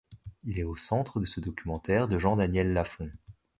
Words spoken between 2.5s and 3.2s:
Lafond.